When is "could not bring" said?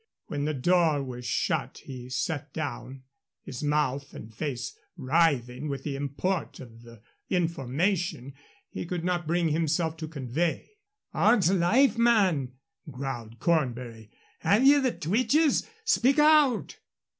8.87-9.49